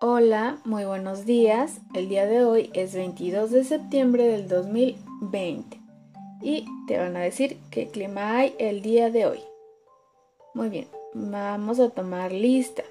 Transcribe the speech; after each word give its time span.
Hola, 0.00 0.58
muy 0.64 0.84
buenos 0.84 1.26
días. 1.26 1.80
El 1.92 2.08
día 2.08 2.24
de 2.26 2.44
hoy 2.44 2.70
es 2.72 2.94
22 2.94 3.50
de 3.50 3.64
septiembre 3.64 4.28
del 4.28 4.46
2020 4.46 5.76
y 6.40 6.66
te 6.86 6.98
van 6.98 7.16
a 7.16 7.20
decir 7.20 7.58
qué 7.72 7.88
clima 7.88 8.36
hay 8.36 8.54
el 8.60 8.80
día 8.80 9.10
de 9.10 9.26
hoy. 9.26 9.40
Muy 10.54 10.68
bien, 10.68 10.86
vamos 11.14 11.80
a 11.80 11.90
tomar 11.90 12.30
lista. 12.30 12.84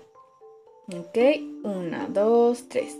Ok, 0.88 1.18
una, 1.64 2.10
dos, 2.10 2.68
tres. 2.68 2.98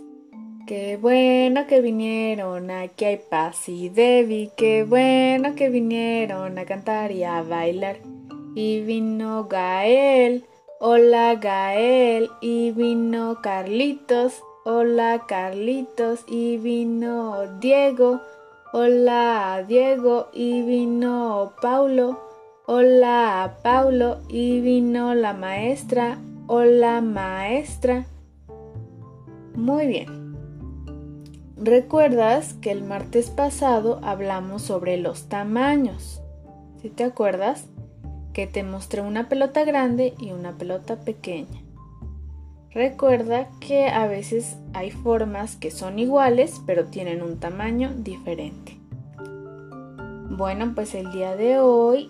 Qué 0.66 0.96
bueno 0.96 1.66
que 1.66 1.82
vinieron, 1.82 2.70
aquí 2.70 3.04
hay 3.04 3.18
Paz 3.18 3.68
y 3.68 3.90
Debbie. 3.90 4.52
Qué 4.56 4.84
bueno 4.84 5.54
que 5.54 5.68
vinieron 5.68 6.58
a 6.58 6.64
cantar 6.64 7.12
y 7.12 7.24
a 7.24 7.42
bailar. 7.42 7.98
Y 8.54 8.80
vino 8.80 9.48
Gael. 9.48 10.46
Hola 10.80 11.34
Gael 11.34 12.30
y 12.40 12.70
vino 12.70 13.42
Carlitos. 13.42 14.44
Hola 14.64 15.24
Carlitos 15.26 16.20
y 16.28 16.56
vino 16.56 17.58
Diego. 17.58 18.20
Hola 18.72 19.64
Diego 19.66 20.28
y 20.32 20.62
vino 20.62 21.54
Paulo. 21.60 22.20
Hola 22.66 23.56
Paulo 23.64 24.18
y 24.28 24.60
vino 24.60 25.16
la 25.16 25.32
maestra. 25.32 26.16
Hola 26.46 27.00
maestra. 27.00 28.06
Muy 29.56 29.88
bien. 29.88 30.36
¿Recuerdas 31.56 32.54
que 32.54 32.70
el 32.70 32.84
martes 32.84 33.30
pasado 33.30 33.98
hablamos 34.04 34.62
sobre 34.62 34.96
los 34.96 35.28
tamaños? 35.28 36.22
¿Sí 36.80 36.88
te 36.88 37.02
acuerdas? 37.02 37.66
Que 38.38 38.46
te 38.46 38.62
mostré 38.62 39.00
una 39.00 39.28
pelota 39.28 39.64
grande 39.64 40.14
y 40.20 40.30
una 40.30 40.52
pelota 40.52 40.94
pequeña. 41.00 41.60
Recuerda 42.70 43.48
que 43.58 43.88
a 43.88 44.06
veces 44.06 44.56
hay 44.74 44.92
formas 44.92 45.56
que 45.56 45.72
son 45.72 45.98
iguales 45.98 46.62
pero 46.64 46.84
tienen 46.84 47.20
un 47.20 47.40
tamaño 47.40 47.92
diferente. 47.96 48.78
Bueno, 50.30 50.70
pues 50.76 50.94
el 50.94 51.10
día 51.10 51.34
de 51.34 51.58
hoy 51.58 52.08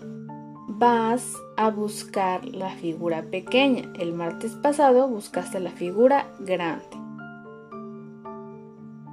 vas 0.67 1.33
a 1.57 1.71
buscar 1.71 2.45
la 2.45 2.75
figura 2.75 3.23
pequeña. 3.23 3.91
El 3.97 4.13
martes 4.13 4.51
pasado 4.51 5.07
buscaste 5.07 5.59
la 5.59 5.71
figura 5.71 6.27
grande. 6.41 6.85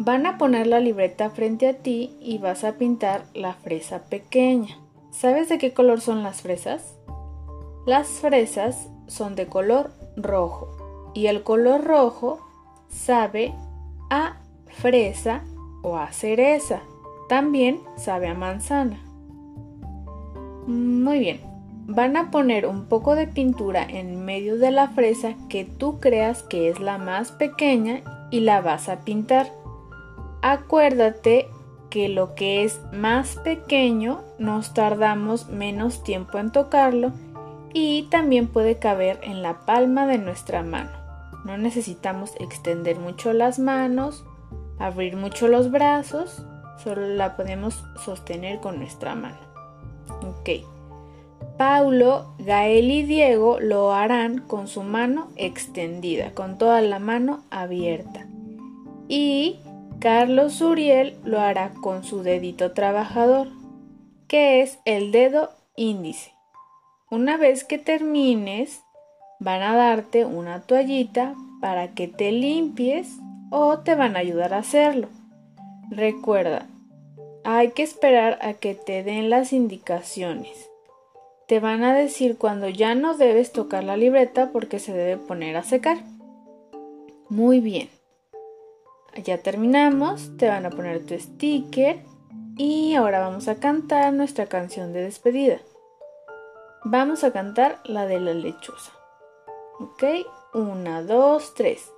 Van 0.01 0.27
a 0.27 0.37
poner 0.37 0.67
la 0.67 0.81
libreta 0.81 1.31
frente 1.31 1.67
a 1.67 1.79
ti 1.79 2.15
y 2.21 2.37
vas 2.37 2.63
a 2.63 2.75
pintar 2.75 3.25
la 3.33 3.55
fresa 3.55 4.05
pequeña. 4.05 4.77
¿Sabes 5.13 5.49
de 5.49 5.57
qué 5.57 5.73
color 5.73 6.03
son 6.03 6.23
las 6.23 6.43
fresas? 6.43 6.97
Las 7.87 8.09
fresas 8.09 8.89
son 9.07 9.37
de 9.37 9.47
color 9.47 9.93
rojo 10.17 11.13
y 11.15 11.29
el 11.29 11.45
color 11.45 11.85
rojo 11.85 12.41
sabe 12.89 13.55
a 14.11 14.39
fresa 14.67 15.45
o 15.83 15.97
a 15.97 16.11
cereza. 16.11 16.81
También 17.29 17.79
sabe 17.97 18.27
a 18.27 18.35
manzana. 18.35 18.99
Muy 20.67 21.21
bien, 21.21 21.41
van 21.87 22.17
a 22.17 22.33
poner 22.33 22.67
un 22.67 22.87
poco 22.87 23.15
de 23.15 23.29
pintura 23.29 23.85
en 23.89 24.25
medio 24.25 24.59
de 24.59 24.73
la 24.73 24.89
fresa 24.89 25.35
que 25.49 25.65
tú 25.65 26.01
creas 26.01 26.43
que 26.43 26.69
es 26.69 26.81
la 26.81 26.99
más 26.99 27.31
pequeña 27.31 28.03
y 28.33 28.41
la 28.41 28.63
vas 28.63 28.89
a 28.89 29.05
pintar. 29.05 29.53
Acuérdate 30.43 31.47
que 31.89 32.09
lo 32.09 32.35
que 32.35 32.65
es 32.65 32.81
más 32.93 33.37
pequeño 33.37 34.23
nos 34.41 34.75
tardamos 34.75 35.49
menos 35.51 36.03
tiempo 36.03 36.39
en 36.39 36.51
tocarlo 36.51 37.13
y 37.73 38.05
también 38.05 38.49
puede 38.49 38.79
caber 38.79 39.21
en 39.23 39.43
la 39.43 39.61
palma 39.61 40.07
de 40.07 40.19
nuestra 40.19 40.63
mano. 40.63 40.91
No 41.45 41.59
necesitamos 41.59 42.33
extender 42.41 42.99
mucho 42.99 43.33
las 43.33 43.59
manos, 43.59 44.25
abrir 44.79 45.17
mucho 45.17 45.49
los 45.49 45.71
brazos, 45.71 46.45
solo 46.83 47.07
la 47.09 47.37
podemos 47.37 47.85
sostener 48.05 48.61
con 48.61 48.79
nuestra 48.79 49.15
mano. 49.15 49.39
Ok. 50.23 50.67
Paulo, 51.57 52.35
Gael 52.39 52.91
y 52.91 53.03
Diego 53.03 53.61
lo 53.61 53.93
harán 53.93 54.39
con 54.39 54.69
su 54.69 54.83
mano 54.83 55.29
extendida, 55.37 56.33
con 56.33 56.59
toda 56.59 56.83
la 56.83 56.99
mano 56.99 57.45
abierta. 57.51 58.27
Y 59.09 59.61
Carlos 60.01 60.61
Uriel 60.61 61.17
lo 61.25 61.41
hará 61.41 61.73
con 61.81 62.05
su 62.05 62.23
dedito 62.23 62.73
trabajador, 62.73 63.49
que 64.29 64.61
es 64.61 64.79
el 64.85 65.13
dedo 65.13 65.51
índice. 65.77 66.36
Una 67.09 67.37
vez 67.37 67.63
que 67.63 67.79
termines, 67.79 68.83
van 69.39 69.63
a 69.63 69.77
darte 69.77 70.25
una 70.25 70.63
toallita 70.63 71.37
para 71.61 71.95
que 71.95 72.09
te 72.09 72.33
limpies 72.33 73.19
o 73.51 73.79
te 73.79 73.95
van 73.95 74.17
a 74.17 74.19
ayudar 74.19 74.53
a 74.53 74.59
hacerlo. 74.59 75.07
Recuerda, 75.89 76.67
hay 77.45 77.71
que 77.71 77.85
esperar 77.85 78.41
a 78.43 78.55
que 78.55 78.75
te 78.75 79.05
den 79.05 79.31
las 79.31 79.53
indicaciones. 79.53 80.69
Te 81.47 81.61
van 81.61 81.85
a 81.85 81.95
decir 81.95 82.39
cuando 82.39 82.69
ya 82.69 82.97
no 82.97 83.17
debes 83.17 83.53
tocar 83.53 83.85
la 83.85 83.97
libreta 83.97 84.51
porque 84.51 84.81
se 84.81 84.93
debe 84.93 85.17
poner 85.17 85.57
a 85.57 85.63
secar. 85.63 85.99
Muy 87.29 87.61
bien. 87.61 87.89
Ya 89.25 89.39
terminamos, 89.39 90.37
te 90.39 90.49
van 90.49 90.67
a 90.67 90.71
poner 90.71 91.07
tu 91.07 91.17
sticker 91.17 92.01
y 92.57 92.97
ahora 92.97 93.21
vamos 93.21 93.47
a 93.47 93.61
cantar 93.61 94.13
nuestra 94.13 94.47
canción 94.47 94.93
de 94.93 95.03
despedida. 95.03 95.61
Vamos 96.89 97.25
a 97.25 97.33
cantar 97.33 97.81
la 97.83 98.07
de 98.07 98.21
la 98.21 98.33
lechuza. 98.33 98.93
¿Ok? 99.81 100.05
Una, 100.55 101.03
dos, 101.03 101.53
tres. 101.53 101.91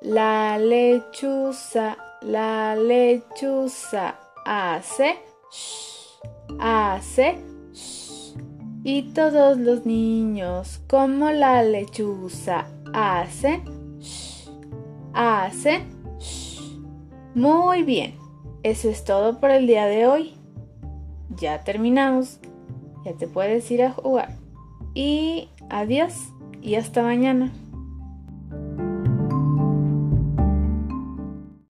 La 0.00 0.56
lechuza, 0.56 1.98
la 2.22 2.74
lechuza 2.74 4.18
hace, 4.46 5.18
hace, 6.58 7.44
y 8.82 9.02
todos 9.12 9.58
los 9.58 9.84
niños, 9.84 10.80
como 10.88 11.30
la 11.30 11.62
lechuza, 11.62 12.68
hacen, 12.94 14.00
hacen, 15.12 15.90
muy 17.34 17.82
bien. 17.82 18.14
Eso 18.62 18.88
es 18.88 19.04
todo 19.04 19.40
por 19.40 19.50
el 19.50 19.66
día 19.66 19.84
de 19.84 20.06
hoy. 20.06 20.34
Ya 21.36 21.64
terminamos 21.64 22.40
ya 23.04 23.12
te 23.14 23.26
puedes 23.26 23.70
ir 23.70 23.82
a 23.82 23.92
jugar. 23.92 24.36
Y 24.94 25.48
adiós 25.70 26.14
y 26.60 26.74
hasta 26.76 27.02
mañana. 27.02 27.52